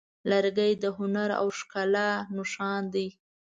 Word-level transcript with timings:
لرګی 0.29 0.71
د 0.83 0.85
هنر 0.97 1.29
او 1.39 1.47
ښکلا 1.57 2.09
نښان 2.37 2.83
دی. 2.93 3.07